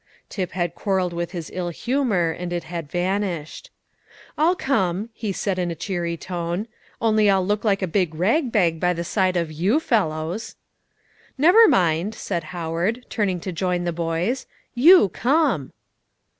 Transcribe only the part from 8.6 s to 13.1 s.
by the side of you fellows." "Never mind," said Howard,